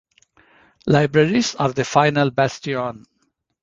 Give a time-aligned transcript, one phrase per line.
[0.87, 3.05] Libraries are the final bastion.